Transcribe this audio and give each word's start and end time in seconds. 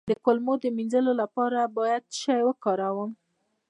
د 0.09 0.11
کولمو 0.25 0.53
د 0.63 0.65
مینځلو 0.77 1.13
لپاره 1.21 1.59
باید 1.77 2.03
څه 2.13 2.15
شی 2.23 2.39
وکاروم؟ 2.47 3.11